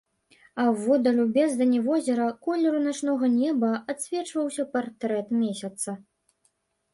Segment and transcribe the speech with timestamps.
[0.61, 5.89] А воддаль у бездані возера, колеру начнога неба, адсвечваўся партрэт месяца.